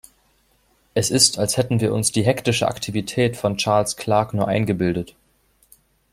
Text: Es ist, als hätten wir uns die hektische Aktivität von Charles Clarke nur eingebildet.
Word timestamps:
Es 0.95 1.11
ist, 1.11 1.37
als 1.37 1.57
hätten 1.57 1.79
wir 1.79 1.93
uns 1.93 2.11
die 2.11 2.25
hektische 2.25 2.67
Aktivität 2.67 3.37
von 3.37 3.57
Charles 3.57 3.97
Clarke 3.97 4.35
nur 4.35 4.47
eingebildet. 4.47 5.15